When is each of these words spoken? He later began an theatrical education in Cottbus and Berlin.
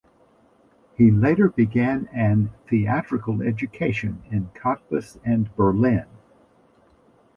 He 0.95 1.11
later 1.11 1.47
began 1.47 2.09
an 2.11 2.49
theatrical 2.67 3.43
education 3.43 4.23
in 4.31 4.47
Cottbus 4.59 5.19
and 5.23 5.55
Berlin. 5.55 6.07